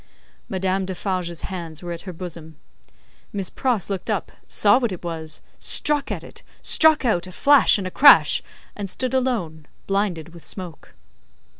Madame 0.49 0.83
Defarge's 0.83 1.41
hands 1.41 1.83
were 1.83 1.91
at 1.91 2.01
her 2.09 2.11
bosom. 2.11 2.55
Miss 3.31 3.51
Pross 3.51 3.87
looked 3.87 4.09
up, 4.09 4.31
saw 4.47 4.79
what 4.79 4.91
it 4.91 5.03
was, 5.03 5.43
struck 5.59 6.11
at 6.11 6.23
it, 6.23 6.41
struck 6.63 7.05
out 7.05 7.27
a 7.27 7.31
flash 7.31 7.77
and 7.77 7.85
a 7.85 7.91
crash, 7.91 8.41
and 8.75 8.89
stood 8.89 9.13
alone 9.13 9.67
blinded 9.85 10.29
with 10.33 10.43
smoke. 10.43 10.95